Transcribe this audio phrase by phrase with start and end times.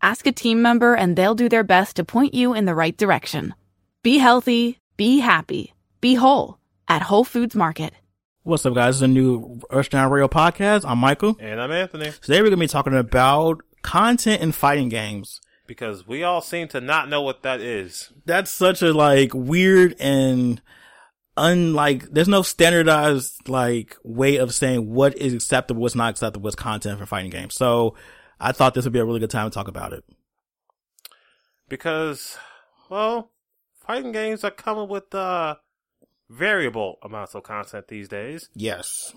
[0.00, 2.96] Ask a team member and they'll do their best to point you in the right
[2.96, 3.54] direction.
[4.04, 7.92] Be healthy, be happy, be whole at Whole Foods Market.
[8.44, 8.96] What's up, guys?
[8.96, 10.84] It's a new Rushdown Radio podcast.
[10.86, 11.36] I'm Michael.
[11.40, 12.12] And I'm Anthony.
[12.22, 15.40] Today we're going to be talking about content in fighting games.
[15.66, 18.12] Because we all seem to not know what that is.
[18.24, 20.62] That's such a like weird and
[21.36, 26.56] unlike, there's no standardized like way of saying what is acceptable, what's not acceptable, what's
[26.56, 27.54] content for fighting games.
[27.54, 27.96] So
[28.40, 30.04] I thought this would be a really good time to talk about it.
[31.68, 32.38] Because,
[32.88, 33.30] well,
[33.86, 35.56] fighting games are coming with, uh,
[36.30, 38.48] variable amounts of content these days.
[38.54, 39.12] Yes.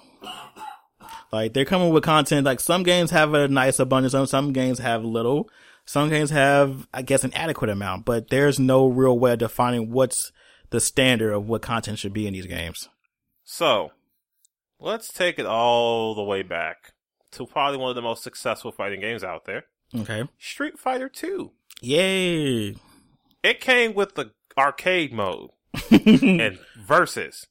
[1.31, 2.45] Like they're coming with content.
[2.45, 4.11] Like some games have a nice abundance.
[4.11, 5.49] Some some games have little.
[5.86, 8.05] Some games have, I guess, an adequate amount.
[8.05, 10.31] But there's no real way of defining what's
[10.69, 12.88] the standard of what content should be in these games.
[13.44, 13.92] So,
[14.80, 16.94] let's take it all the way back
[17.31, 19.65] to probably one of the most successful fighting games out there.
[19.95, 20.23] Okay.
[20.39, 21.51] Street Fighter 2.
[21.81, 22.75] Yay.
[23.43, 25.49] It came with the arcade mode
[25.91, 27.47] and versus.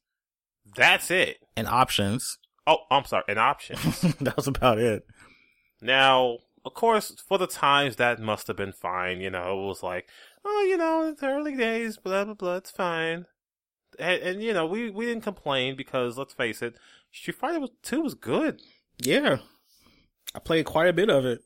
[0.76, 1.38] That's it.
[1.56, 2.38] And options.
[2.66, 4.00] Oh, I'm sorry, and options.
[4.20, 5.04] that was about it.
[5.82, 9.20] Now, of course, for the times that must have been fine.
[9.20, 10.08] You know, it was like,
[10.44, 12.56] oh, you know, it's early days, blah blah blah.
[12.56, 13.26] It's fine.
[13.98, 16.76] And, and you know, we we didn't complain because let's face it,
[17.10, 18.60] Street Fighter Two was good.
[19.02, 19.38] Yeah,
[20.34, 21.42] I played quite a bit of it.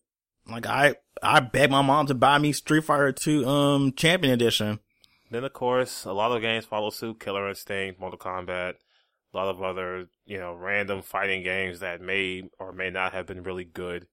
[0.49, 4.81] Like I, I begged my mom to buy me Street Fighter Two um Champion Edition.
[5.31, 8.75] Then of course, a lot of games follow suit: Killer Instinct, Mortal Kombat,
[9.33, 13.27] a lot of other you know random fighting games that may or may not have
[13.27, 14.07] been really good.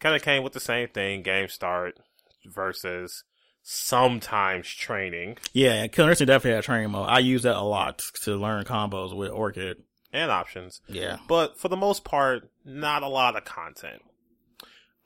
[0.00, 1.98] Kind of came with the same thing: game start
[2.46, 3.24] versus
[3.62, 5.36] sometimes training.
[5.52, 7.08] Yeah, Killer Instinct definitely had training mode.
[7.08, 9.82] I use that a lot to learn combos with Orchid
[10.12, 10.80] and options.
[10.88, 14.02] Yeah, but for the most part, not a lot of content.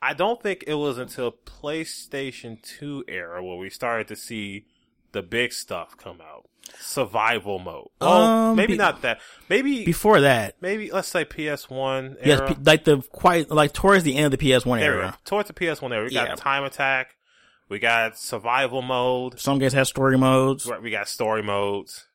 [0.02, 4.66] I don't think it was until PlayStation 2 era where we started to see
[5.12, 6.48] the big stuff come out.
[6.78, 7.88] Survival mode.
[8.00, 9.20] Well, Um, maybe be- not that.
[9.48, 12.48] Maybe before that, maybe let's say PS1 era.
[12.54, 15.18] p- like the quite like towards the end of the PS1 there era.
[15.24, 16.26] Towards the PS1 era, we Yeah.
[16.26, 17.14] got time attack.
[17.68, 19.38] We got survival mode.
[19.40, 20.68] Some games have story modes.
[20.82, 22.06] We got story modes.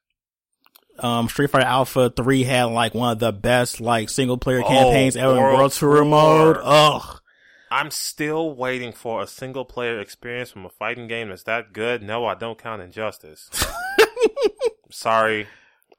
[1.00, 4.68] Um, Street Fighter Alpha 3 had like one of the best like single player Oh,
[4.68, 6.06] campaigns ever in World World Tour Tour.
[6.06, 6.58] mode.
[6.62, 7.21] Ugh.
[7.72, 12.04] I'm still waiting for a single player experience from a fighting game that's that good.
[12.04, 13.50] No, I don't count Injustice.
[14.90, 15.48] Sorry,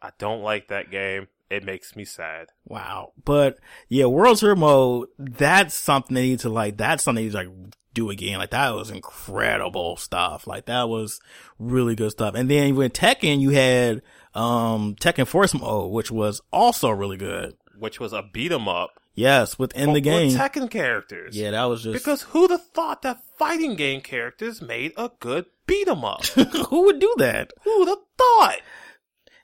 [0.03, 1.29] I don't like that game.
[1.49, 2.49] It makes me sad.
[2.67, 3.13] Wow.
[3.25, 7.47] But yeah, World Tour mode, that's something they need to like, that's something they need
[7.47, 8.39] to like do again.
[8.39, 10.47] Like that was incredible stuff.
[10.47, 11.21] Like that was
[11.59, 12.35] really good stuff.
[12.35, 14.03] And then with Tekken, you had,
[14.35, 17.57] um, Tekken Force mode, which was also really good.
[17.79, 20.31] Which was a beat 'em up Yes, within the for game.
[20.33, 21.37] Tekken characters.
[21.37, 25.47] Yeah, that was just, Because who'd have thought that fighting game characters made a good
[25.67, 26.25] beat 'em up?
[26.71, 27.53] who would do that?
[27.65, 28.59] who'd have thought?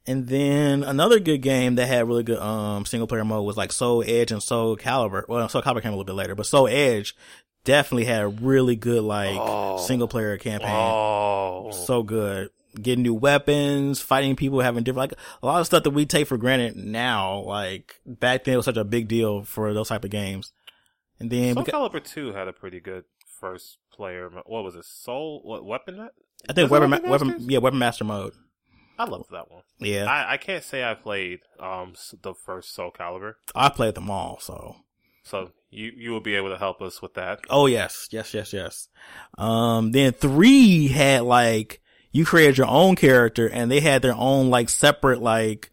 [0.07, 3.73] And then another good game that had really good um single player mode was like
[3.73, 5.29] Soul Edge and Soul Calibur.
[5.29, 7.15] Well, Soul Calibur came a little bit later, but Soul Edge
[7.65, 9.77] definitely had a really good like Oh.
[9.77, 10.71] single player campaign.
[10.73, 12.49] Oh, So good.
[12.75, 16.27] Getting new weapons, fighting people, having different like a lot of stuff that we take
[16.27, 17.41] for granted now.
[17.41, 20.53] Like back then, it was such a big deal for those type of games.
[21.19, 24.31] And then Soul Calibur 2 had a pretty good first player.
[24.47, 24.85] What was it?
[24.85, 26.09] Soul what weapon?
[26.49, 28.33] I think weapon, Weapon yeah, weapon master mode.
[28.99, 29.63] I loved that one.
[29.79, 34.11] Yeah, I, I can't say I played um the first Soul Calibur, I played them
[34.11, 34.39] all.
[34.41, 34.77] So
[35.23, 37.41] so you you will be able to help us with that.
[37.49, 38.89] Oh yes, yes, yes, yes.
[39.37, 41.81] Um, then three had like
[42.13, 45.71] you created your own character, and they had their own like separate like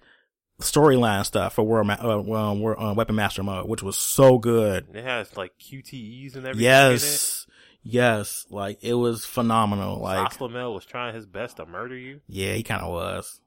[0.62, 4.88] storyline stuff for World Ma- uh, um, uh, Weapon Master mode, which was so good.
[4.94, 6.64] It has like QTEs and everything.
[6.64, 7.46] Yes,
[7.84, 10.00] yes, like it was phenomenal.
[10.00, 12.22] Like Like Mel was trying his best to murder you.
[12.28, 13.40] yeah, he kind of was.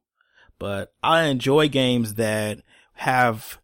[0.59, 2.61] But I enjoy games that
[2.95, 3.59] have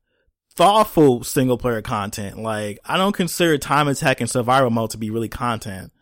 [0.55, 2.39] thoughtful single player content.
[2.39, 5.93] Like I don't consider time attack and survival mode to be really content.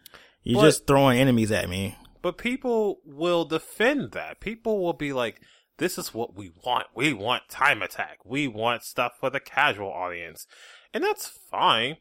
[0.43, 1.97] You're But- just throwing enemies at me.
[2.23, 4.41] But people will defend that.
[4.41, 5.41] People will be like,
[5.79, 6.87] this is what we want.
[6.95, 8.19] We want time attack.
[8.25, 10.47] We want stuff for the casual audience.
[10.95, 11.97] And that's fine.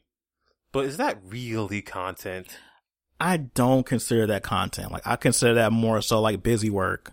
[0.70, 2.58] But is that really content?
[3.20, 4.92] I don't consider that content.
[4.92, 7.12] Like I consider that more so like busy work.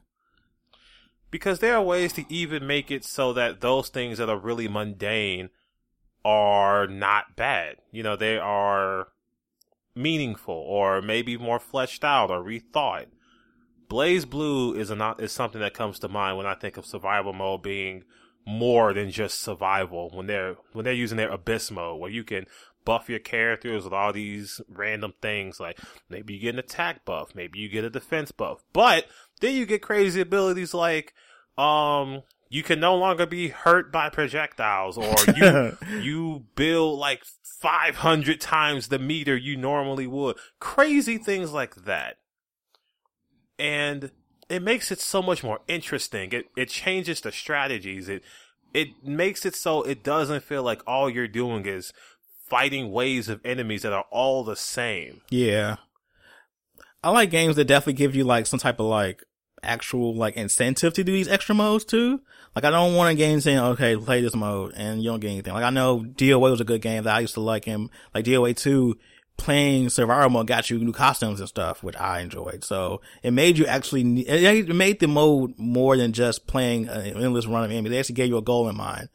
[1.32, 4.68] because there are ways to even make it so that those things that are really
[4.68, 5.50] mundane
[6.26, 7.76] are not bad.
[7.92, 9.08] You know, they are
[10.00, 13.08] meaningful or maybe more fleshed out or rethought.
[13.90, 17.64] BlazBlue is a, is something that comes to mind when I think of survival mode
[17.64, 18.04] being
[18.46, 20.12] more than just survival.
[20.14, 22.46] When they're when they're using their abyss mode, where you can
[22.86, 25.80] buff your characters with all these random things, like
[26.10, 29.06] maybe you get an attack buff, maybe you get a defense buff, but
[29.42, 31.14] then you get crazy abilities like
[31.58, 38.42] um you can no longer be hurt by projectiles or you you build like 500
[38.42, 40.38] times the meter you normally would.
[40.60, 42.18] Crazy things like that.
[43.58, 44.12] And
[44.50, 46.32] it makes it so much more interesting.
[46.32, 48.10] It it changes the strategies.
[48.10, 48.24] It
[48.74, 51.94] it makes it so it doesn't feel like all you're doing is
[52.48, 55.22] fighting waves of enemies that are all the same.
[55.30, 55.78] Yeah.
[57.04, 59.24] I like games that definitely give you like some type of like
[59.64, 62.22] actual like incentive to do these extra modes too.
[62.56, 65.32] Like I don't want a game saying, okay, play this mode and you don't get
[65.32, 65.54] anything.
[65.54, 67.90] Like I know DOA was a good game that I used to like him.
[68.14, 68.98] Like DOA 2,
[69.38, 72.64] playing survival mode got you new costumes and stuff, which I enjoyed.
[72.64, 77.46] So it made you actually, it made the mode more than just playing an endless
[77.48, 77.92] run of enemies.
[77.92, 79.10] They actually gave you a goal in mind.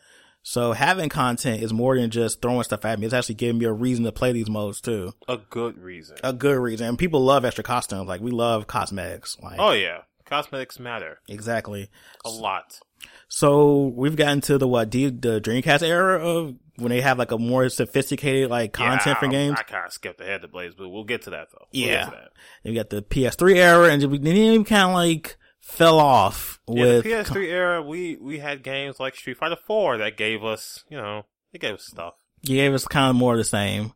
[0.46, 3.06] So having content is more than just throwing stuff at me.
[3.06, 5.12] It's actually giving me a reason to play these modes too.
[5.26, 6.86] a good reason A good reason.
[6.86, 8.08] And people love extra costumes.
[8.08, 9.38] Like we love cosmetics.
[9.42, 11.88] Like oh yeah cosmetics matter exactly.
[12.24, 12.80] a lot
[13.28, 17.30] So we've gotten to the what D, the Dreamcast era of when they have like
[17.32, 19.56] a more sophisticated like content Yeah, for games.
[19.58, 21.66] I kind of skipped ahead to Blaze, but we'll get to that though.
[21.72, 22.10] We'll Yeah.
[22.10, 22.30] that.
[22.64, 27.04] We got the PS3 era, and then we kind of like fell off Yeah, with
[27.04, 30.96] the PS3 era, we we had games like Street Fighter 4 that gave us, you
[30.96, 32.14] know, it gave us stuff.
[32.42, 33.92] Yeah, it was kind of more of the same.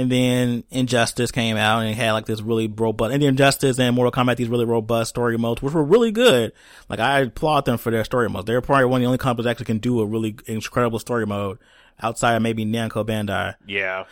[0.00, 3.94] And then Injustice came out and it had like this really robust, and Injustice and
[3.94, 6.52] Mortal Kombat, these really robust story modes, which were really good.
[6.88, 8.46] Like I applaud them for their story modes.
[8.46, 11.26] They're probably one of the only companies that actually can do a really incredible story
[11.26, 11.58] mode
[12.02, 13.56] outside of maybe Namco Bandai.
[13.66, 14.04] Yeah,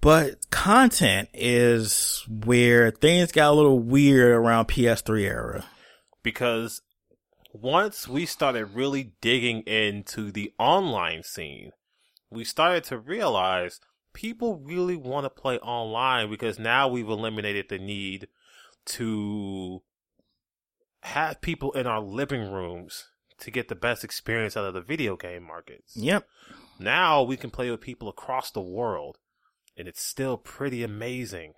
[0.00, 5.64] But content is where things got a little weird around PS3 era.
[6.22, 6.82] because
[7.52, 11.72] once we started really digging into the online scene,
[12.30, 13.78] we started to realize
[14.12, 18.28] people really want to play online because now we've eliminated the need
[18.84, 19.82] to
[21.02, 25.16] have people in our living rooms to get the best experience out of the video
[25.16, 25.96] game markets.
[25.96, 26.26] Yep.
[26.78, 29.18] Now we can play with people across the world,
[29.76, 31.54] and it's still pretty amazing.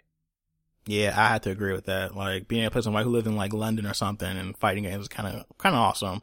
[0.86, 2.14] Yeah, I had to agree with that.
[2.14, 5.02] Like being a person like who lived in like London or something and fighting games
[5.02, 6.22] is kind of kind of awesome,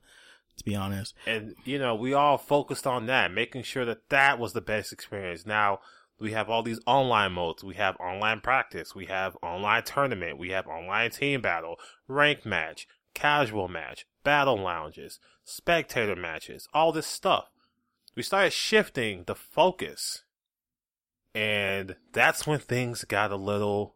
[0.57, 1.15] to be honest.
[1.25, 4.91] And, you know, we all focused on that, making sure that that was the best
[4.91, 5.45] experience.
[5.45, 5.79] Now,
[6.21, 7.63] we have all these online modes.
[7.63, 8.93] We have online practice.
[8.93, 10.37] We have online tournament.
[10.37, 11.77] We have online team battle,
[12.07, 17.45] rank match, casual match, battle lounges, spectator matches, all this stuff.
[18.15, 20.23] We started shifting the focus.
[21.33, 23.95] And that's when things got a little,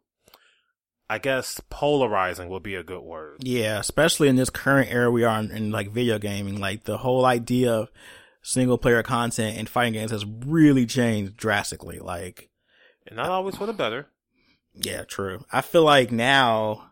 [1.10, 3.44] I guess, polarizing would be a good word.
[3.44, 6.98] Yeah, especially in this current era we are in, in like video gaming, like the
[6.98, 7.92] whole idea of
[8.46, 11.98] single player content in fighting games has really changed drastically.
[12.00, 12.50] Like,
[13.08, 14.08] And not always for the better.
[14.74, 15.44] yeah, true.
[15.52, 16.92] I feel like now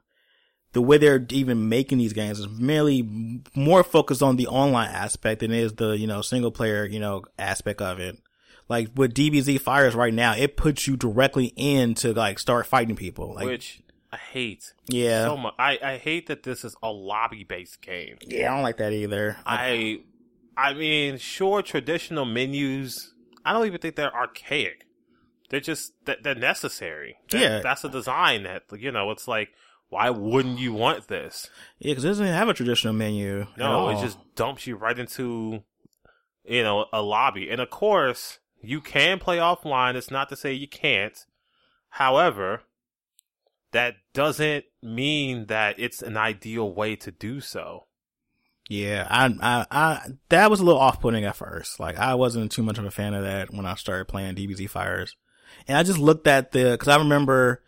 [0.73, 3.07] the way they're even making these games is merely
[3.55, 7.23] more focused on the online aspect than is the, you know, single player, you know,
[7.37, 8.17] aspect of it.
[8.67, 12.95] Like with DBZ FighterZ right now, it puts you directly in to like start fighting
[12.95, 13.35] people.
[13.35, 15.53] Like, which I hate yeah, so much.
[15.59, 18.17] I, I hate that this is a lobby based game.
[18.21, 19.37] yeah, I don't like that either.
[19.45, 19.99] I I
[20.73, 23.13] mean, sure, traditional menus.
[23.45, 24.85] I don't even think they're archaic.
[25.49, 27.17] They're just they're necessary.
[27.31, 27.59] That- Yeah.
[27.59, 29.11] that's a design that you know.
[29.11, 29.49] It's like,
[29.89, 31.49] why wouldn't you want this?
[31.79, 33.47] yeah, because it doesn't have a traditional menu.
[33.57, 35.63] No, it just dumps you right into,
[36.43, 37.49] you know, a lobby.
[37.49, 39.95] And of course, you can play offline.
[39.95, 41.17] It's not to say you can't.
[41.89, 42.61] However,
[43.71, 47.85] that doesn't mean that it's an ideal way to do so.
[48.69, 51.79] Yeah, I, I, I, that was a little off-putting at first.
[51.79, 54.71] Like, I wasn't too much of a fan of that when I started playing DBZ
[54.71, 55.11] FighterZ.
[55.67, 57.61] And I just looked at the, cause I remember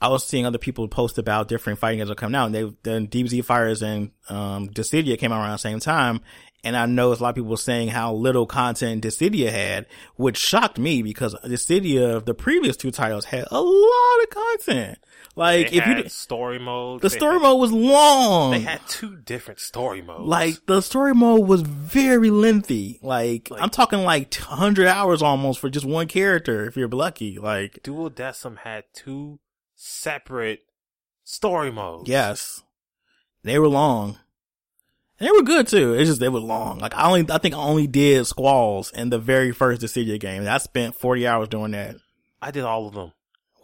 [0.00, 2.72] I was seeing other people post about different fighting games that come out and they,
[2.82, 6.20] then DBZ FighterZ and, um, Dissidia came out around the same time.
[6.64, 10.78] And I know a lot of people saying how little content Dissidia had, which shocked
[10.78, 14.98] me because Dissidia, the previous two titles had a lot of content.
[15.38, 18.52] Like, They if you, did- story mode, the story had- mode was long.
[18.52, 20.26] They had two different story modes.
[20.26, 22.98] Like the story mode was very lengthy.
[23.02, 27.38] Like, Like- I'm talking like 100 hours almost for just one character if you're lucky.
[27.38, 29.38] Like Duodecim had two
[29.74, 30.60] separate
[31.22, 32.08] story modes.
[32.08, 32.62] yes.
[33.42, 34.18] They were long.
[35.20, 35.94] And they were good too.
[35.94, 36.78] It's just they were long.
[36.78, 40.40] Like I only, I think I only did Squall's in the very first Dissidia game.
[40.42, 41.96] And I spent forty hours doing that.
[42.42, 43.12] I did all of them.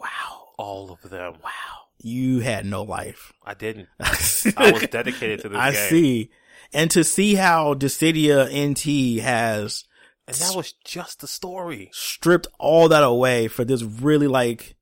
[0.00, 1.34] Wow, All of them.
[1.42, 1.50] wow.
[1.98, 3.32] You had no life.
[3.44, 3.88] I didn't.
[4.00, 5.88] I was dedicated to this I game.
[5.90, 6.30] see.
[6.72, 9.84] And to see how Dissidia NT has
[10.26, 11.90] And that was just the story.
[11.92, 14.76] stripped all that away for this really like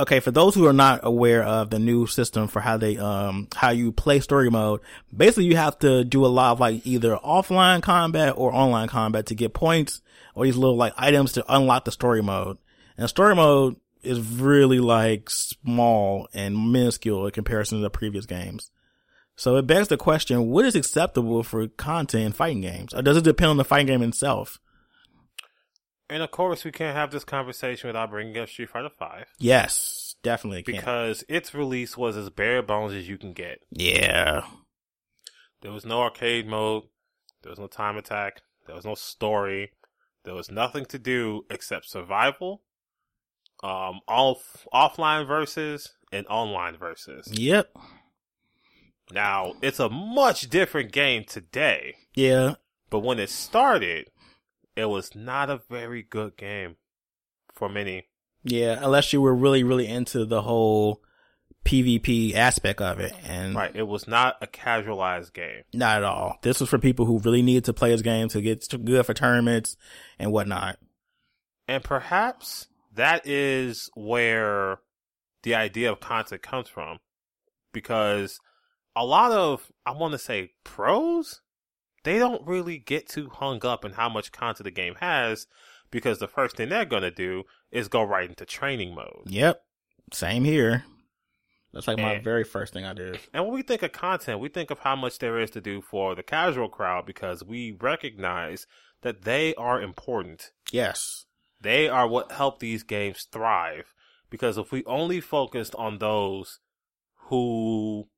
[0.00, 3.48] okay for those who are not aware of the new system for how they um
[3.54, 4.80] how you play story mode
[5.14, 9.26] basically you have to do a lot of like either offline combat or online combat
[9.26, 10.00] to get points
[10.34, 12.58] or these little like items to unlock the story mode
[12.96, 18.70] and story mode is really like small and minuscule in comparison to the previous games
[19.36, 23.16] so it begs the question what is acceptable for content in fighting games or does
[23.16, 24.58] it depend on the fighting game itself
[26.10, 30.14] And of course, we can't have this conversation without bringing up Street Fighter Five yes
[30.22, 30.74] definitely can.
[30.76, 33.60] because its release was as bare bones as you can get.
[33.70, 34.42] Yeah.
[35.60, 36.84] There was no arcade mode.
[37.42, 38.42] There was no time attack.
[38.66, 39.70] There was no story.
[40.24, 42.62] There was nothing to do except survival,
[43.62, 47.28] um, off offline versus and online versus.
[47.32, 47.70] Yep.
[49.12, 52.54] Now it's a much different game today, Yeah.
[52.90, 54.10] but when it started,
[54.76, 56.76] it was not a very good game
[57.54, 58.06] for many.
[58.44, 58.78] Yeah.
[58.80, 61.02] Unless you were really, really into the whole
[61.64, 63.12] PvP aspect of it.
[63.26, 65.62] And Right, it was not a casualized game.
[65.72, 66.38] not at all.
[66.42, 69.14] This was for people who really needed to play this game to get good for
[69.14, 69.76] tournaments
[70.18, 70.78] and whatnot.
[71.66, 74.78] And perhaps that is where
[75.42, 76.98] the idea of content comes from.
[77.72, 78.38] Because
[78.96, 81.40] a lot of, I want to say, pros,
[82.04, 85.46] they don't really get too hung up in how much content the game has
[85.90, 89.24] because the first thing they're going to do is go right into training mode.
[89.26, 89.60] Yep.
[90.12, 90.84] Same here.
[91.72, 93.20] That's like my very first thing I did.
[93.32, 95.82] And when we think of content, we think of how much there is to do
[95.82, 98.66] for the casual crowd because we recognize
[99.02, 100.50] that they are important.
[100.72, 101.26] Yes.
[101.60, 103.92] They are what help these games thrive.
[104.30, 106.60] Because if we only focused on those
[107.28, 108.08] who,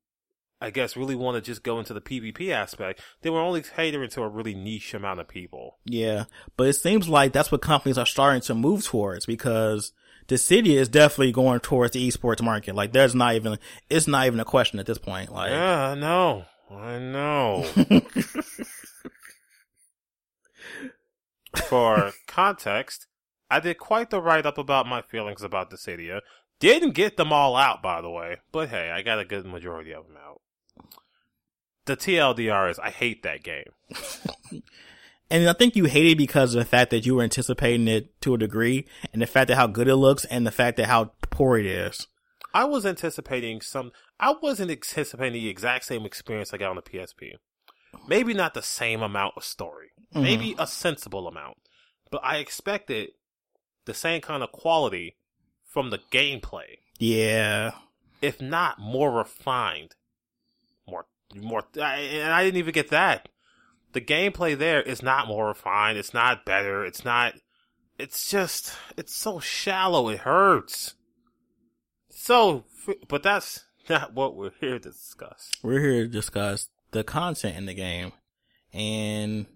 [0.59, 4.09] I guess, really want to just go into the PvP aspect, they were only catering
[4.11, 5.79] to a really niche amount of people.
[5.85, 6.25] Yeah.
[6.57, 9.93] But it seems like that's what companies are starting to move towards because
[10.27, 12.75] Dissidia is definitely going towards the esports market.
[12.75, 13.57] Like there's not even,
[13.89, 15.31] it's not even a question at this point.
[15.31, 16.45] Like, Yeah, I know.
[16.69, 17.63] I know.
[21.67, 23.07] For context,
[23.51, 26.21] I did quite the write up about my feelings about this Dissidia.
[26.59, 29.93] Didn't get them all out, by the way, but hey, I got a good majority
[29.93, 30.41] of them out.
[31.85, 33.71] The TLDR is I hate that game.
[35.31, 38.19] And I think you hate it because of the fact that you were anticipating it
[38.19, 40.87] to a degree and the fact that how good it looks and the fact that
[40.87, 42.07] how poor it is.
[42.53, 43.93] I was anticipating some.
[44.19, 47.35] I wasn't anticipating the exact same experience I got on the PSP.
[48.09, 49.91] Maybe not the same amount of story.
[50.13, 50.21] Mm-hmm.
[50.21, 51.55] Maybe a sensible amount.
[52.11, 53.11] But I expected
[53.85, 55.15] the same kind of quality
[55.65, 57.71] from the gameplay, Yeah.
[58.21, 59.95] if not more refined.
[60.87, 63.29] More, more, and I didn't even get that.
[63.93, 65.97] The gameplay there is not more refined.
[65.97, 66.85] It's not better.
[66.85, 67.33] It's not.
[67.99, 68.73] It's just.
[68.97, 70.09] It's so shallow.
[70.09, 70.95] It hurts.
[72.09, 72.65] So,
[73.07, 75.51] but that's not what we're here to discuss.
[75.61, 78.13] We're here to discuss the content in the game.
[78.73, 79.47] And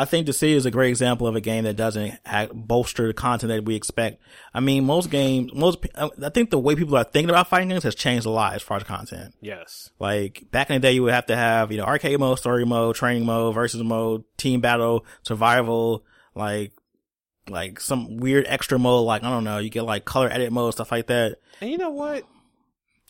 [0.00, 3.12] I think Dissidia is a great example of a game that doesn't act, bolster the
[3.12, 4.22] content that we expect.
[4.54, 7.82] I mean, most games, most, I think the way people are thinking about fighting games
[7.82, 9.34] has changed a lot as far as content.
[9.42, 9.90] Yes.
[9.98, 12.64] Like back in the day, you would have to have, you know, arcade mode, story
[12.64, 16.02] mode, training mode, versus mode, team battle, survival,
[16.34, 16.72] like,
[17.50, 20.72] like some weird extra mode, like, I don't know, you get like color edit mode,
[20.72, 21.40] stuff like that.
[21.60, 22.24] And you know what?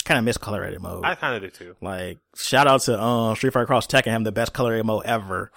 [0.04, 1.04] Kind of miss color edit mode.
[1.04, 1.76] I kind of do too.
[1.80, 5.04] like, shout out to, um, Street Fighter Cross Tekken having the best color edit mode
[5.04, 5.52] ever.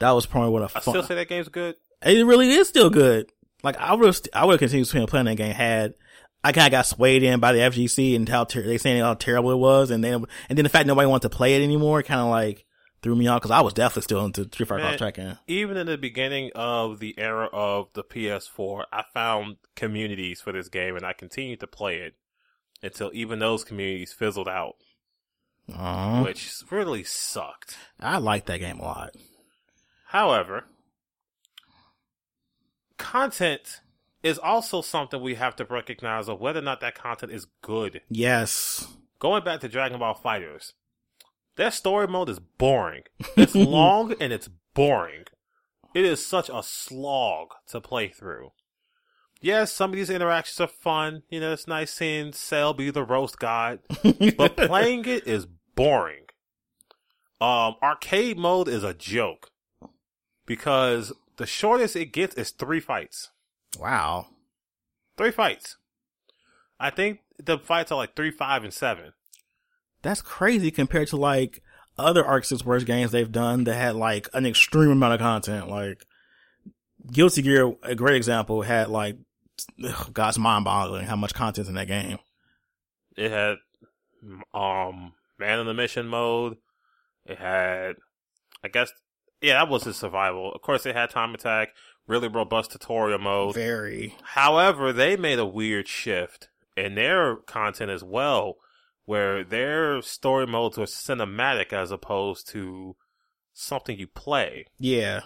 [0.00, 0.92] That was probably of I fun.
[0.92, 1.76] still say that game's good.
[2.02, 3.30] It really is still good.
[3.62, 5.94] Like I would have, I would have continued playing, that game had
[6.44, 9.14] I kind of got swayed in by the FGC and how ter- they saying how
[9.14, 12.02] terrible it was, and then and then the fact nobody wanted to play it anymore
[12.02, 12.64] kind of like
[13.02, 15.38] threw me off because I was definitely still into Street Fighter Cross Tekken.
[15.48, 20.68] Even in the beginning of the era of the PS4, I found communities for this
[20.68, 22.14] game and I continued to play it
[22.82, 24.74] until even those communities fizzled out,
[25.74, 26.22] Aw.
[26.24, 27.76] which really sucked.
[28.00, 29.10] I like that game a lot.
[30.08, 30.64] However,
[32.98, 33.80] content
[34.22, 38.00] is also something we have to recognize of whether or not that content is good.
[38.08, 38.86] Yes,
[39.18, 40.74] Going back to Dragon Ball FighterZ,
[41.56, 43.02] their story mode is boring.
[43.36, 45.24] It's long and it's boring.
[45.92, 48.50] It is such a slog to play through.
[49.40, 51.22] Yes, some of these interactions are fun.
[51.30, 53.80] You know, it's nice seeing Cell be the roast god,
[54.36, 56.26] but playing it is boring.
[57.40, 59.50] Um, arcade mode is a joke
[60.48, 63.30] because the shortest it gets is three fights.
[63.78, 64.26] Wow.
[65.16, 65.76] Three fights.
[66.80, 69.12] I think the fights are like three, five, and seven.
[70.02, 71.62] That's crazy compared to like
[71.98, 75.68] other Arc System Works games they've done that had like an extreme amount of content.
[75.68, 76.06] Like
[77.12, 79.16] Guilty Gear, a great example, had like
[79.84, 82.18] ugh, God's mind boggling how much content's in that game.
[83.16, 83.56] It had
[84.54, 86.56] um man in the mission mode.
[87.26, 87.96] It had
[88.64, 88.92] I guess
[89.40, 90.52] yeah, that was his survival.
[90.52, 91.70] Of course it had time attack,
[92.06, 93.54] really robust tutorial mode.
[93.54, 94.16] Very.
[94.22, 98.56] However, they made a weird shift in their content as well,
[99.04, 102.96] where their story modes were cinematic as opposed to
[103.52, 104.66] something you play.
[104.78, 105.20] Yeah.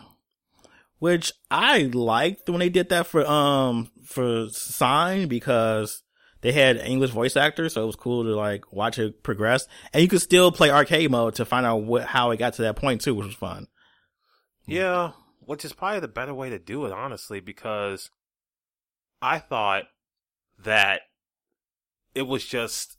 [0.98, 6.02] Which I liked when they did that for um for Sign because
[6.42, 9.66] they had English voice actors, so it was cool to like watch it progress.
[9.92, 12.62] And you could still play arcade mode to find out what how it got to
[12.62, 13.66] that point too, which was fun.
[14.66, 18.10] Yeah, which is probably the better way to do it, honestly, because
[19.20, 19.84] I thought
[20.62, 21.02] that
[22.14, 22.96] it was just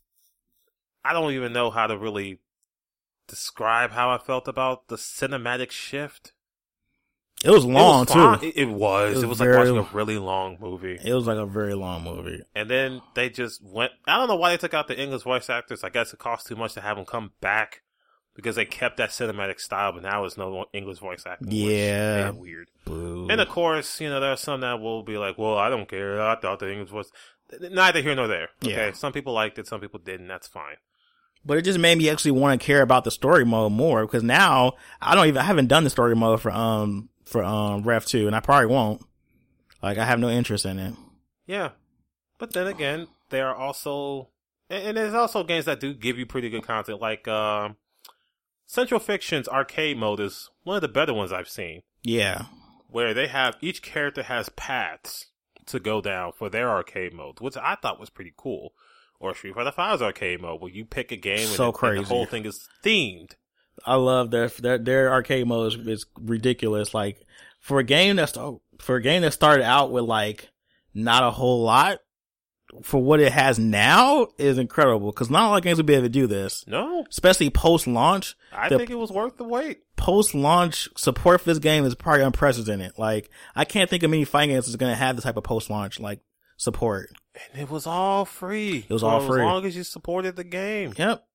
[1.05, 2.39] I don't even know how to really
[3.27, 6.33] describe how I felt about the cinematic shift.
[7.43, 8.47] It was long it was too.
[8.47, 9.17] It, it was.
[9.17, 10.97] It It was was, like watching a really long movie.
[11.03, 12.41] It was like a very long movie.
[12.55, 13.91] And then they just went.
[14.07, 15.83] I don't know why they took out the English voice actors.
[15.83, 17.81] I guess it cost too much to have them come back
[18.35, 21.51] because they kept that cinematic style, but now it's no English voice acting.
[21.51, 22.31] Yeah.
[22.31, 22.69] weird.
[22.85, 23.27] Boo.
[23.29, 25.87] And of course, you know there are some that will be like, "Well, I don't
[25.87, 26.21] care.
[26.21, 27.11] I thought the English was
[27.59, 28.91] neither here nor there." Okay, Yeah.
[28.93, 30.27] some people liked it, some people didn't.
[30.27, 30.75] That's fine.
[31.45, 34.23] But it just made me actually want to care about the story mode more because
[34.23, 38.05] now I don't even I haven't done the story mode for um for um Rev
[38.05, 39.01] two and I probably won't.
[39.81, 40.93] Like I have no interest in it.
[41.45, 41.71] Yeah,
[42.37, 44.29] but then again, there are also
[44.69, 47.75] and, and there's also games that do give you pretty good content, like um,
[48.73, 51.83] Central Fiction's arcade mode is one of the better ones I've seen.
[52.01, 52.45] Yeah.
[52.89, 55.27] where they have each character has paths
[55.67, 58.73] to go down for their arcade mode, which I thought was pretty cool.
[59.19, 62.05] Or Street Fighter V's arcade mode, where you pick a game So and, it- and
[62.05, 63.33] the whole thing is themed.
[63.85, 66.93] I love their their their arcade mode is, is ridiculous.
[66.95, 67.21] Like
[67.59, 68.35] for a game that's
[68.79, 70.49] for a game that started out with like
[70.95, 71.99] not a whole lot,
[72.81, 75.11] for what it has now is incredible.
[75.11, 77.87] Because not a lot of games would be able to do this, No, especially post
[77.87, 78.35] launch.
[78.51, 79.79] I think it was worth the wait.
[79.95, 82.93] Post launch support for this game is probably unprecedented.
[82.97, 85.43] Like I can't think of many fighting games that's going to have this type of
[85.43, 86.19] post launch like
[86.57, 87.09] support.
[87.53, 88.85] And it was all free.
[88.87, 89.41] It was all free.
[89.41, 90.93] As long as you supported the game.
[90.97, 91.25] Yep.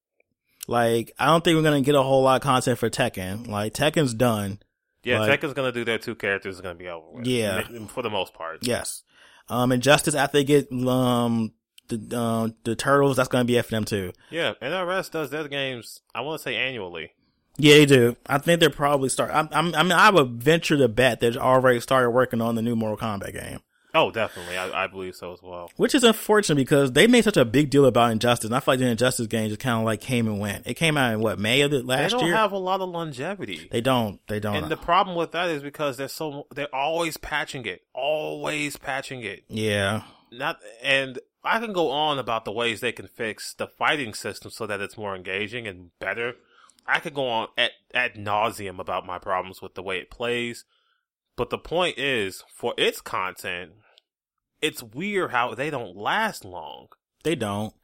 [0.66, 3.48] Like I don't think we're going to get a whole lot of content for Tekken.
[3.48, 4.60] Like Tekken's done.
[5.04, 7.26] Yeah, Like- Tekken's gonna do their two characters is gonna be over with.
[7.26, 7.62] Yeah.
[7.88, 8.58] For the most part.
[8.62, 9.02] Yes.
[9.50, 11.52] Um, Injustice after they get um
[11.88, 14.12] the um the turtles, that's gonna be for them too.
[14.30, 17.12] Yeah, NRS does their games, I want to say annually.
[17.60, 18.16] Yeah, they do.
[18.26, 19.32] I think they're probably start.
[19.34, 22.62] I'm, I'm, I mean, I would venture to bet they've already started working on the
[22.62, 23.58] new Mortal Kombat game,
[23.98, 24.56] Oh, definitely.
[24.56, 25.70] I, I believe so as well.
[25.76, 28.46] which is unfortunate because they made such a big deal about Injustice.
[28.46, 30.66] And I feel like the Injustice game just kind of like came and went.
[30.66, 32.08] It came out in what May of the last year?
[32.08, 32.36] They don't year.
[32.36, 33.68] have a lot of longevity.
[33.70, 34.20] they don't.
[34.28, 34.54] They don't.
[34.56, 39.22] And the problem with that is because they're so they're always patching it, always patching
[39.22, 39.44] it.
[39.48, 40.02] yeah.
[40.30, 44.50] Not and I can go on about the ways they can fix the fighting system
[44.50, 46.34] so that it's more engaging and better.
[46.86, 50.64] I could go on at ad nauseum about my problems with the way it plays,
[51.36, 53.72] but the point is, for its content,
[54.60, 56.88] it's weird how they don't last long.
[57.24, 57.74] They don't.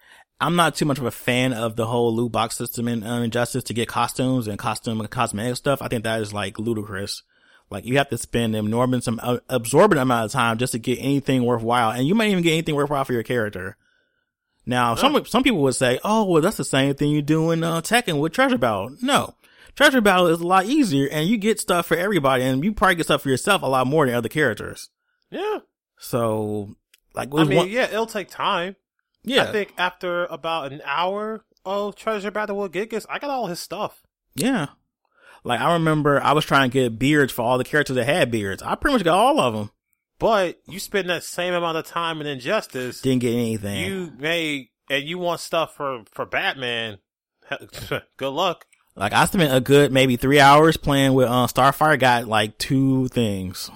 [0.41, 3.21] I'm not too much of a fan of the whole loot box system in uh,
[3.21, 5.81] Injustice to get costumes and costume and cosmetic stuff.
[5.81, 7.23] I think that is like ludicrous.
[7.71, 10.79] Like you have to spend an enormous, some uh, absorbent amount of time just to
[10.79, 13.77] get anything worthwhile, and you might even get anything worthwhile for your character.
[14.67, 17.63] Now, some some people would say, "Oh, well, that's the same thing you do in
[17.63, 19.35] uh, Tekken with Treasure Battle." No,
[19.77, 22.97] Treasure Battle is a lot easier, and you get stuff for everybody, and you probably
[22.97, 24.91] get stuff for yourself a lot more than other characters.
[25.31, 25.61] Yeah,
[26.05, 26.77] So,
[27.15, 28.77] like, I mean, one, yeah, it'll take time.
[29.23, 33.47] yeah, I think after about an hour of Treasure Battle with Gigas, I got all
[33.47, 34.03] his stuff.
[34.35, 34.67] Yeah.
[35.45, 38.31] Like I remember I was trying to get beards for all the characters that had
[38.31, 38.63] beards.
[38.63, 39.71] I pretty much got all of them.
[40.19, 43.85] But you spend that same amount of time in Injustice, Didn't get anything.
[43.85, 46.99] you may, and you want stuff for for Batman.
[48.17, 48.65] Good luck.
[48.97, 51.99] like I spent a good maybe three hours playing with uh, Starfire.
[51.99, 53.71] Got like two things.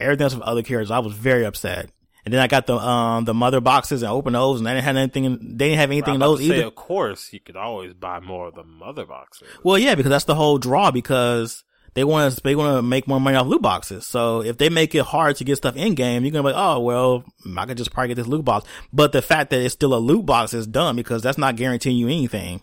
[0.00, 1.90] Everything else with other characters, I was very upset.
[2.24, 4.84] And then I got the um the mother boxes and open those, and they didn't
[4.84, 5.24] have anything.
[5.24, 6.64] in- They didn't have anything in those say, either.
[6.66, 9.48] of course, you could always buy more of the mother boxes.
[9.62, 10.90] Well, yeah, because that's the whole draw.
[10.90, 14.06] Because they want to they want to make more money off loot boxes.
[14.06, 16.62] So if they make it hard to get stuff in game, you're gonna be like,
[16.62, 17.24] oh well,
[17.56, 18.68] I could just probably get this loot box.
[18.92, 21.96] But the fact that it's still a loot box is dumb because that's not guaranteeing
[21.96, 22.60] you anything.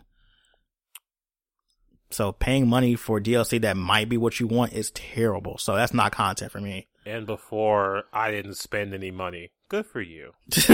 [2.09, 5.57] So paying money for DLC that might be what you want is terrible.
[5.57, 6.87] So that's not content for me.
[7.07, 9.51] And before I didn't spend any money.
[9.69, 10.31] Good for you.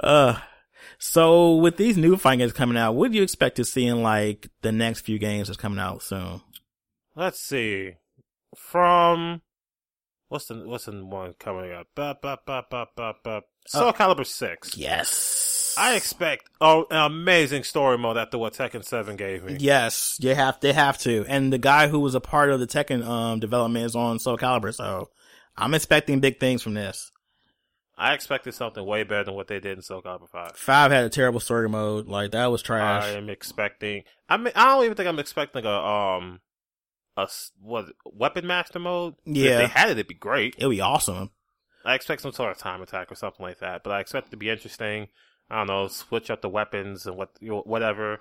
[0.00, 0.38] uh,
[0.98, 4.02] so with these new fighting games coming out, what do you expect to see in
[4.02, 6.42] like the next few games that's coming out soon?
[7.16, 7.94] Let's see.
[8.56, 9.42] From
[10.28, 11.88] what's the what's the one coming up?
[11.94, 13.42] Ba, ba, ba, ba, ba, ba.
[13.66, 14.76] Soul Uh, Calibur Six.
[14.76, 15.41] Yes.
[15.76, 19.56] I expect oh, an amazing story mode after what Tekken Seven gave me.
[19.58, 21.24] Yes, you have they have to.
[21.28, 24.38] And the guy who was a part of the Tekken um development is on Soul
[24.38, 25.10] Calibur, so
[25.56, 27.10] I'm expecting big things from this.
[27.96, 30.56] I expected something way better than what they did in Soul Calibur Five.
[30.56, 33.04] Five had a terrible story mode, like that was trash.
[33.04, 34.04] I am expecting.
[34.28, 36.40] I mean, I don't even think I'm expecting a um
[37.16, 37.28] a
[37.60, 39.14] what weapon master mode.
[39.24, 39.50] Yeah.
[39.50, 40.54] if they had it, it'd be great.
[40.58, 41.30] It'd be awesome.
[41.84, 43.82] I expect some sort of time attack or something like that.
[43.82, 45.08] But I expect it to be interesting.
[45.52, 48.20] I don't know, switch up the weapons and what whatever.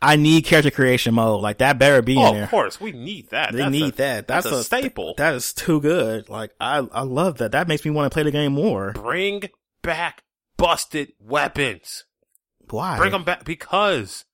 [0.00, 2.44] I need character creation mode, like that better be Oh, in there.
[2.44, 3.52] of course, we need that.
[3.52, 4.28] They That's need a- that.
[4.28, 5.14] That's, a staple.
[5.18, 6.28] That is too good.
[6.28, 7.52] Like I, I love that.
[7.52, 8.92] That makes me want to play the game more.
[8.92, 9.42] Bring
[9.82, 10.22] back
[10.56, 12.04] busted weapons.
[12.70, 12.96] Why?
[12.98, 14.24] Bring them back because,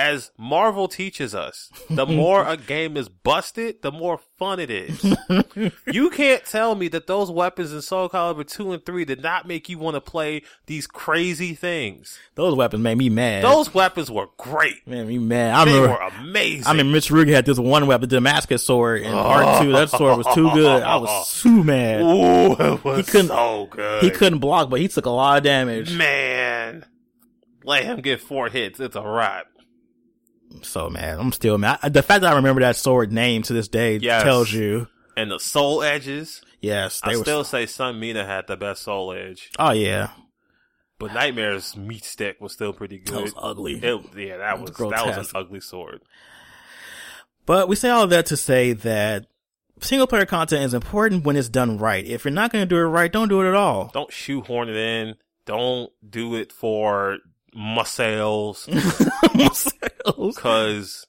[0.00, 5.04] as Marvel teaches us, the more a game is busted, the more fun it is.
[5.92, 9.46] you can't tell me that those weapons in Soul Calibur 2 and 3 did not
[9.46, 12.18] make you want to play these crazy things.
[12.34, 13.44] Those weapons made me mad.
[13.44, 14.86] Those weapons were great.
[14.86, 15.54] made me mad.
[15.54, 15.92] I They remember.
[16.02, 16.66] were amazing.
[16.66, 19.72] I mean, Mitsurugi had this one weapon, the Damascus sword, in part two.
[19.72, 20.82] That sword was too good.
[20.82, 22.00] I was too mad.
[22.00, 24.02] Ooh, it was couldn't- so good.
[24.02, 25.94] He couldn't block, but he took a lot of damage.
[25.94, 26.86] Man,
[27.64, 28.80] let him get four hits.
[28.80, 29.46] It's a wrap.
[30.62, 31.18] So mad.
[31.18, 31.78] I'm still mad.
[31.82, 34.22] I- The fact that I remember that sword name to this day Yes.
[34.22, 34.88] tells you.
[35.16, 36.42] And the soul edges.
[36.60, 37.22] Yes, they I were.
[37.22, 40.08] still say Seung Mina had the best soul edge, oh yeah,
[40.98, 43.14] but Nightmare's meat stick was still pretty good.
[43.16, 43.74] that was ugly.
[43.82, 46.02] It- yeah, that was that was an ugly sword.
[47.46, 49.26] But we say all of that to say that
[49.80, 52.04] single player content is important when it's done right.
[52.06, 53.90] If you're not going to do it right, don't do it at all.
[53.94, 55.14] Don't shoehorn it in.
[55.46, 57.18] Don't do it for
[57.54, 58.68] muscles,
[60.04, 61.06] because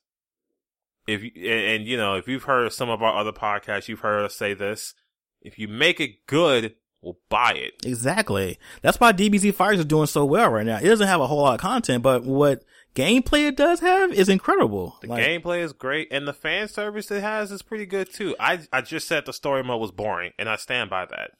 [1.07, 3.99] if you, and, and you know if you've heard some of our other podcasts, you've
[4.01, 4.93] heard us say this.
[5.41, 7.73] If you make it good, we'll buy it.
[7.83, 8.59] exactly.
[8.83, 10.77] That's why DBZ FighterZ is doing so well right now.
[10.77, 14.29] It doesn't have a whole lot of content, but what gameplay it does have is
[14.29, 14.97] incredible.
[15.01, 18.35] The Like, gameplay is great, and the fan service it has is pretty good too.
[18.39, 21.31] I I just said the story mode was boring, and I stand by that.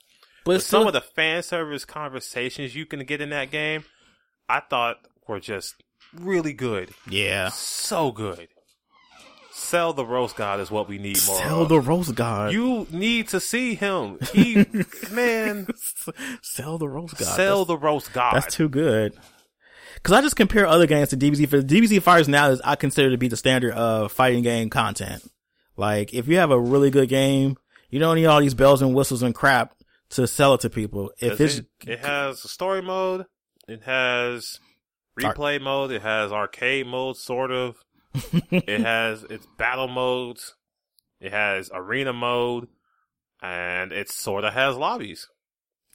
[0.45, 3.83] but But some still- of the fan service conversations you can get in that game,
[4.49, 5.75] I thought were just
[6.13, 7.49] really good, yeah.
[7.49, 8.47] so good.
[9.53, 11.37] Cell the roast god is what we need more.
[11.37, 11.69] Cell of.
[11.69, 12.51] the roast God.
[12.51, 14.17] You need to see him.
[14.33, 14.65] He
[15.11, 15.67] man,
[16.41, 17.25] Cell the roast God.
[17.25, 18.35] Cell That's- the roast god.
[18.35, 19.13] That's too good.
[20.03, 21.47] Cause I just compare other games to DBZ.
[21.47, 25.23] For DBZ FighterZ now is I consider to be the standard of fighting game content.
[25.77, 27.55] Like if you have a really good game,
[27.89, 29.75] you don't need all these bells and whistles and crap
[30.11, 31.11] to sell it to people.
[31.19, 33.25] If it's it, it has a story mode,
[33.67, 34.59] it has
[35.23, 37.83] replay mode, it has arcade mode, sort of.
[38.51, 40.55] it has its battle modes,
[41.19, 42.67] it has arena mode,
[43.41, 45.27] and it sort of has lobbies.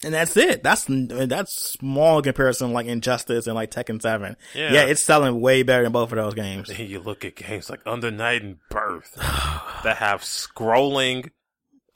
[0.02, 0.62] and that's it.
[0.62, 4.36] That's that's small comparison like Injustice and like Tekken Seven.
[4.54, 4.72] Yeah.
[4.72, 6.68] Yeah, it's selling way better than both of those games.
[6.78, 9.14] You look at games like Under Night and Birth
[9.84, 11.30] that have scrolling,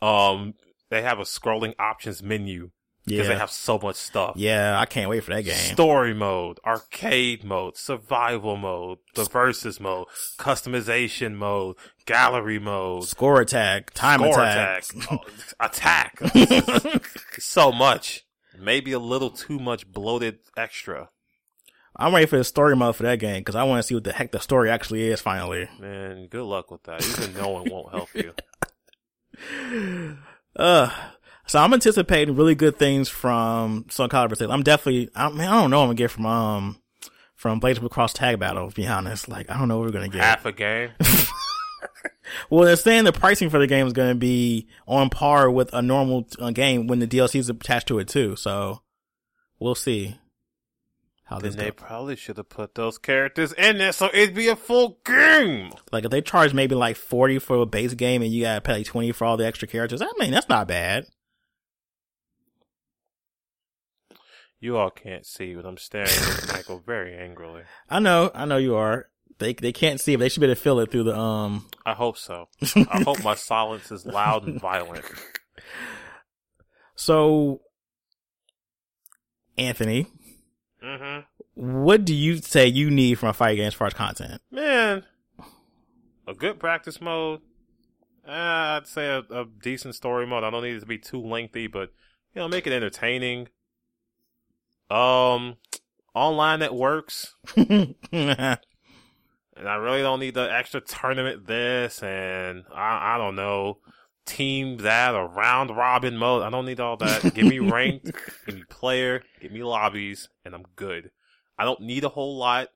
[0.02, 0.54] um,
[0.90, 2.70] they have a scrolling options menu
[3.10, 4.32] because Yeah, they have so much stuff.
[4.36, 5.54] yeah, I can't wait for that game.
[5.54, 10.06] Story mode, arcade mode, survival mode, the versus mode,
[10.38, 14.84] customization mode, gallery mode, Score attack, time score attack.
[14.94, 15.18] attack, oh,
[15.60, 17.02] attack.
[17.38, 18.24] so much.
[18.58, 21.08] Maybe a little too much bloated extra.
[21.96, 24.04] I'm ready for the story mode for that game because I want to see what
[24.04, 25.68] the heck the story actually is finally.
[25.78, 27.02] Man, good luck with that.
[27.06, 28.32] Even knowing won't help you.
[30.56, 30.90] Uh,
[31.50, 34.50] so I'm anticipating really good things from Soul Calibur 6.
[34.50, 36.80] I'm definitely, I mean, I don't know what I'm gonna get from, um,
[37.34, 39.28] from BlazBlue Cross Tag Battle, to be honest.
[39.28, 40.22] Like, I don't know what we're gonna get.
[40.22, 40.90] Half a game.
[42.48, 45.82] Well, they're saying the pricing for the game is gonna be on par with a
[45.82, 48.36] normal uh, game when the DLC is attached to it too.
[48.36, 48.82] So,
[49.58, 50.16] we'll see
[51.24, 51.74] how Then they goes.
[51.76, 55.72] probably should have put those characters in there so it'd be a full game.
[55.90, 58.74] Like, if they charge maybe like 40 for a base game and you gotta pay
[58.74, 61.06] like 20 for all the extra characters, I mean, that's not bad.
[64.60, 67.62] You all can't see, but I'm staring at Michael very angrily.
[67.88, 69.08] I know, I know you are.
[69.38, 71.66] They, they can't see but they should be able to feel it through the, um,
[71.86, 72.48] I hope so.
[72.76, 75.06] I hope my silence is loud and violent.
[76.94, 77.62] So,
[79.56, 80.06] Anthony,
[80.82, 81.20] hmm
[81.54, 84.40] what do you say you need from a fighting game as far as content?
[84.50, 85.04] Man,
[86.26, 87.40] a good practice mode.
[88.26, 90.44] Uh, I'd say a, a decent story mode.
[90.44, 91.92] I don't need it to be too lengthy, but
[92.34, 93.48] you know, make it entertaining.
[94.90, 95.56] Um,
[96.14, 97.34] online that works.
[99.60, 103.76] And I really don't need the extra tournament this and I, I don't know,
[104.24, 106.42] team that or round robin mode.
[106.42, 107.34] I don't need all that.
[107.34, 108.10] give me ranked,
[108.46, 111.10] give me player, give me lobbies, and I'm good.
[111.58, 112.68] I don't need a whole lot.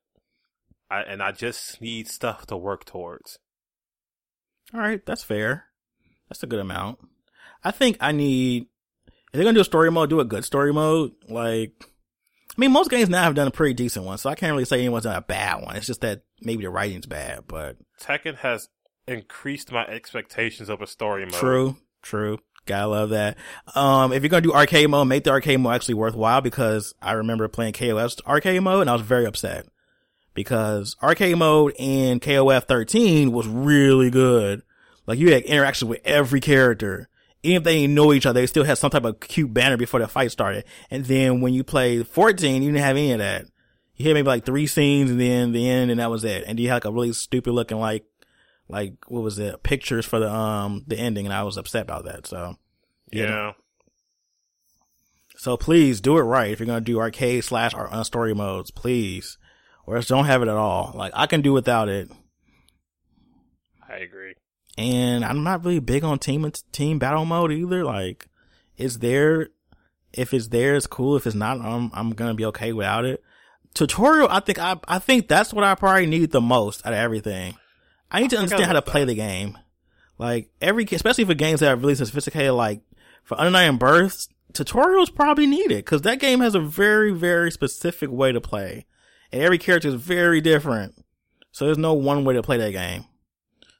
[0.90, 3.38] I, and I just need stuff to work towards.
[4.74, 5.64] All right, that's fair.
[6.28, 6.98] That's a good amount.
[7.62, 8.66] I think I need,
[9.06, 11.12] if they're gonna do a story mode, do a good story mode.
[11.30, 11.72] Like,
[12.56, 14.64] I mean, most games now have done a pretty decent one, so I can't really
[14.64, 15.76] say anyone's done a bad one.
[15.76, 18.68] It's just that maybe the writing's bad, but Tekken has
[19.08, 21.34] increased my expectations of a story mode.
[21.34, 22.38] true, true.
[22.66, 23.36] Gotta love that.
[23.74, 27.12] Um, if you're gonna do arcade mode, make the arcade mode actually worthwhile because I
[27.12, 29.66] remember playing KOF's arcade mode and I was very upset
[30.32, 34.62] because arcade mode in KOF 13 was really good.
[35.06, 37.08] Like you had interaction with every character.
[37.44, 39.76] Even if they didn't know each other, they still had some type of cute banner
[39.76, 40.64] before the fight started.
[40.90, 43.46] And then when you play 14, you didn't have any of that.
[43.96, 46.44] You had maybe like three scenes and then the end and that was it.
[46.46, 48.04] And you had like a really stupid looking like,
[48.68, 49.62] like, what was it?
[49.62, 51.26] Pictures for the, um, the ending.
[51.26, 52.26] And I was upset about that.
[52.26, 52.56] So,
[53.12, 53.52] Yeah.
[55.36, 56.50] so please do it right.
[56.50, 59.36] If you're going to do arcade slash or story modes, please.
[59.86, 60.92] Or else don't have it at all.
[60.94, 62.10] Like I can do without it.
[63.86, 64.34] I agree.
[64.76, 67.84] And I'm not really big on team team battle mode either.
[67.84, 68.26] Like,
[68.76, 69.48] it's there.
[70.12, 71.16] If it's there, it's cool.
[71.16, 73.22] If it's not, I'm I'm gonna be okay without it.
[73.74, 76.98] Tutorial, I think I I think that's what I probably need the most out of
[76.98, 77.56] everything.
[78.10, 79.58] I need to I understand how to like play the game.
[80.18, 82.80] Like every, especially for games that are really sophisticated, like
[83.24, 88.30] for Undying Births, tutorials probably needed because that game has a very very specific way
[88.30, 88.86] to play,
[89.32, 90.94] and every character is very different.
[91.50, 93.06] So there's no one way to play that game.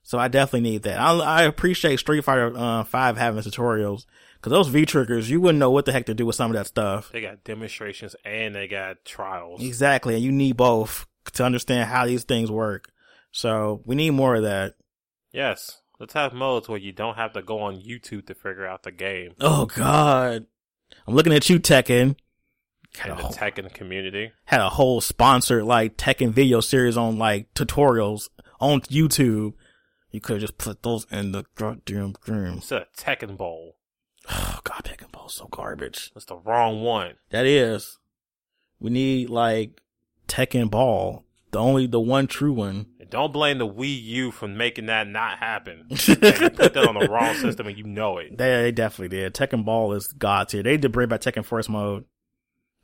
[0.04, 1.00] So I definitely need that.
[1.00, 4.04] I, I appreciate Street Fighter uh, Five having tutorials
[4.36, 6.56] because those V triggers, you wouldn't know what the heck to do with some of
[6.56, 7.10] that stuff.
[7.10, 9.62] They got demonstrations and they got trials.
[9.62, 12.92] Exactly, and you need both to understand how these things work.
[13.32, 14.74] So we need more of that.
[15.32, 15.80] Yes.
[15.98, 18.90] Let's have modes where you don't have to go on YouTube to figure out the
[18.92, 19.32] game.
[19.40, 20.46] Oh God,
[21.06, 22.16] I'm looking at you, Tekken.
[22.96, 24.32] Had a, whole, Tekken community.
[24.44, 28.28] had a whole sponsored like Tekken video series on like tutorials
[28.60, 29.54] on YouTube.
[30.14, 32.58] You could have just put those in the goddamn game.
[32.58, 33.74] It's a Tekken Ball.
[34.30, 36.12] Oh God, Tekken Ball's so garbage.
[36.14, 37.14] That's the wrong one.
[37.30, 37.98] That is.
[38.78, 39.80] We need like
[40.28, 41.24] Tekken Ball.
[41.50, 42.86] The only, the one true one.
[43.00, 45.86] And don't blame the Wii U for making that not happen.
[45.90, 48.38] you put that on the wrong system and you know it.
[48.38, 49.34] They, they definitely did.
[49.34, 50.62] Tekken Ball is god tier.
[50.62, 52.04] They did bring back Tekken Force mode.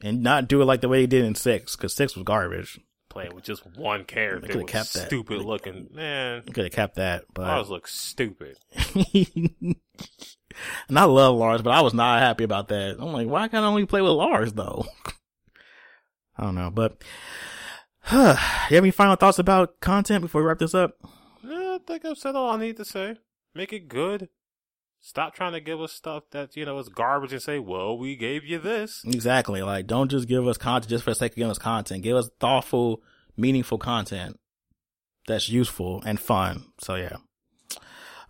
[0.02, 2.80] And not do it like the way they did in 6, cause 6 was garbage.
[3.10, 4.46] Playing with just one character.
[4.46, 5.08] could've kept that.
[5.08, 5.88] stupid looking.
[5.92, 7.42] Man, Could have kept that, but.
[7.44, 8.56] ours looks stupid.
[10.88, 12.96] and I love Lars, but I was not happy about that.
[13.00, 14.86] I'm like, why can't I only play with Lars though?
[16.38, 17.02] I don't know, but
[18.12, 20.92] you have any final thoughts about content before we wrap this up?
[21.42, 23.16] Yeah, I think I've said all I need to say.
[23.54, 24.28] Make it good.
[25.02, 28.16] Stop trying to give us stuff that, you know, is garbage and say, well, we
[28.16, 29.02] gave you this.
[29.06, 29.62] Exactly.
[29.62, 32.02] Like, don't just give us content just for the sake of giving us content.
[32.02, 33.02] Give us thoughtful,
[33.36, 34.38] meaningful content
[35.26, 36.66] that's useful and fun.
[36.78, 37.16] So yeah.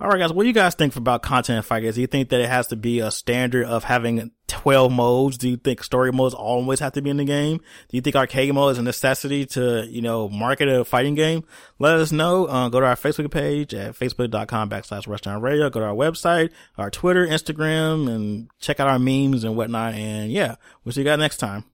[0.01, 0.33] All right, guys.
[0.33, 1.93] What do you guys think about content in Fight?
[1.93, 5.39] Do you think that it has to be a standard of having 12 modes?
[5.39, 7.59] Do you think story modes always have to be in the game?
[7.59, 11.45] Do you think arcade mode is a necessity to, you know, market a fighting game?
[11.79, 12.47] Let us know.
[12.47, 15.71] Uh, go to our Facebook page at facebook.com backslash Rushdown Radio.
[15.71, 19.95] Go to our website, our Twitter, Instagram, and check out our memes and whatnot.
[19.95, 21.65] And yeah, we'll see you guys next time.